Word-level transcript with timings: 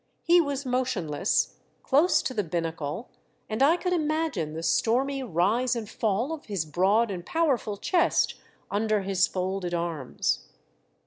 He 0.23 0.41
was 0.41 0.65
motionless, 0.65 1.57
close 1.83 2.23
to 2.23 2.33
the 2.33 2.43
binnacle, 2.43 3.11
and 3.47 3.61
I 3.61 3.77
could 3.77 3.93
imagine 3.93 4.53
the 4.55 4.63
stormy 4.63 5.21
rise 5.21 5.75
and 5.75 5.87
fall 5.87 6.33
of 6.33 6.45
his 6.45 6.65
broad 6.65 7.11
and 7.11 7.23
powerful 7.23 7.77
chest 7.77 8.33
under 8.71 9.01
his 9.03 9.27
folded 9.27 9.75
arms. 9.75 10.47